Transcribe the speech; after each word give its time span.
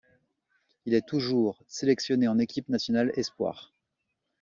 Il 0.87 0.95
est 0.95 1.07
toujours 1.07 1.63
sélectionné 1.67 2.27
en 2.27 2.39
équipe 2.39 2.69
nationale 2.69 3.11
espoirs. 3.17 3.71